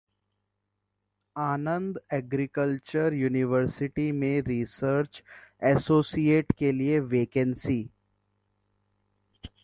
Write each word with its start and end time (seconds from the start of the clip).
आनंद 1.35 1.99
agriculture 2.13 3.13
university 3.13 4.11
में 4.11 4.41
research 4.47 5.21
associates 5.65 6.55
के 6.59 6.71
लिए 6.71 6.99
वैकेंसी 7.13 7.81